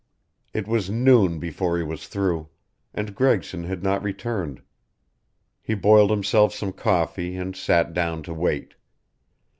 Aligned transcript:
It 0.51 0.67
was 0.67 0.89
noon 0.89 1.37
before 1.37 1.77
he 1.77 1.83
was 1.83 2.07
through, 2.07 2.49
and 2.91 3.13
Gregson 3.13 3.65
had 3.65 3.83
not 3.83 4.01
returned. 4.01 4.63
He 5.61 5.75
boiled 5.75 6.09
himself 6.09 6.55
some 6.55 6.73
coffee 6.73 7.35
and 7.35 7.55
sat 7.55 7.93
down 7.93 8.23
to 8.23 8.33
wait. 8.33 8.73